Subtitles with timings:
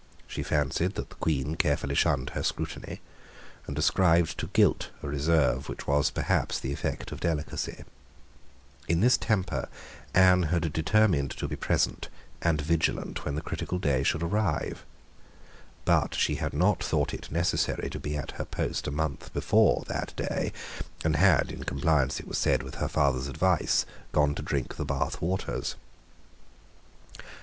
[0.27, 3.01] She fancied that the Queen carefully shunned her scrutiny,
[3.67, 7.83] and ascribed to guilt a reserve which was perhaps the effect of delicacy.
[8.87, 9.69] In this temper
[10.15, 12.09] Anne had determined to be present
[12.41, 14.83] and vigilant when the critical day should arrive.
[15.85, 19.83] But she had not thought it necessary to be at her post a month before
[19.85, 20.51] that day,
[21.05, 24.83] and had, in compliance, it was said, with her father's advice, gone to drink the
[24.85, 25.75] Bath waters.